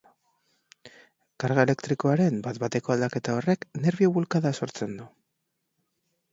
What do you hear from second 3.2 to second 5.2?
horrek nerbio-bulkada sortzen du.